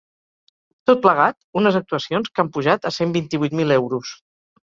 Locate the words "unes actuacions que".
1.61-2.43